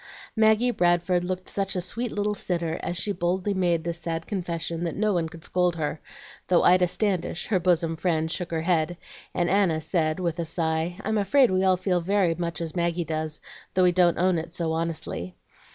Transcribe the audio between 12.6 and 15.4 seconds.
as Maggie does, though we don't own it so honestly.